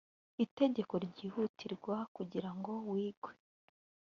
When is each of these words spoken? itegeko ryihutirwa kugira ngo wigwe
itegeko 0.45 0.93
ryihutirwa 1.05 1.95
kugira 2.15 2.49
ngo 2.57 2.73
wigwe 2.91 3.31